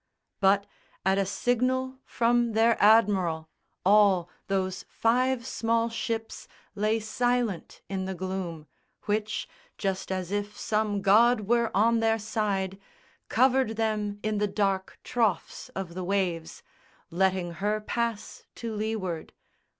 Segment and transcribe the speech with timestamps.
[0.39, 0.65] But,
[1.05, 3.49] at a signal from their admiral,
[3.85, 8.65] all Those five small ships lay silent in the gloom
[9.03, 12.79] Which, just as if some god were on their side,
[13.29, 16.63] Covered them in the dark troughs of the waves,
[17.11, 19.33] Letting her pass to leeward.